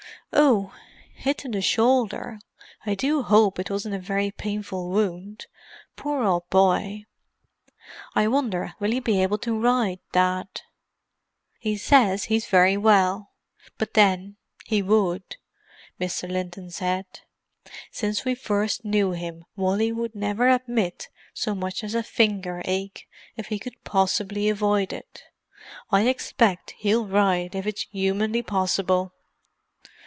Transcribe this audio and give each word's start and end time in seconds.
"Oh—hit 0.33 1.43
in 1.43 1.51
the 1.51 1.61
shoulder. 1.61 2.39
I 2.85 2.95
do 2.95 3.21
hope 3.21 3.59
it 3.59 3.69
wasn't 3.69 3.95
a 3.95 3.99
very 3.99 4.31
painful 4.31 4.89
wound—poor 4.89 6.23
old 6.23 6.49
boy. 6.49 7.03
I 8.15 8.29
wonder 8.29 8.73
will 8.79 8.91
he 8.91 9.01
be 9.01 9.21
able 9.21 9.37
to 9.39 9.59
ride, 9.59 9.99
Dad?" 10.13 10.47
"He 11.59 11.75
says 11.75 12.23
he's 12.23 12.45
very 12.45 12.77
well. 12.77 13.31
But 13.77 13.93
then, 13.93 14.37
he 14.65 14.81
would," 14.81 15.35
Mr. 15.99 16.31
Linton 16.31 16.69
said. 16.71 17.05
"Since 17.91 18.23
we 18.23 18.33
first 18.33 18.85
knew 18.85 19.11
him 19.11 19.43
Wally 19.57 19.91
would 19.91 20.15
never 20.15 20.47
admit 20.47 21.09
so 21.33 21.53
much 21.53 21.83
as 21.83 21.93
a 21.93 22.03
finger 22.03 22.61
ache 22.63 23.05
if 23.35 23.47
he 23.47 23.59
could 23.59 23.83
possibly 23.83 24.47
avoid 24.47 24.93
it. 24.93 25.23
I 25.91 26.07
expect 26.07 26.71
he'll 26.77 27.05
ride 27.05 27.53
if 27.53 27.67
it's 27.67 27.85
humanly 27.91 28.41
possible!" 28.41 29.11